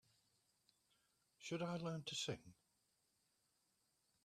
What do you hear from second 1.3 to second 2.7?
Should I learn to sing?